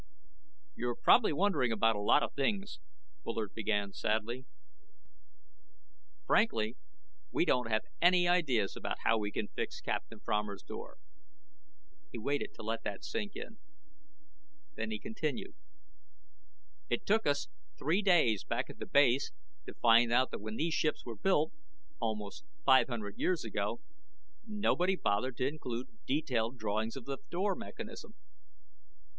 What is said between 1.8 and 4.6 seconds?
a lot of things," Bullard began sadly.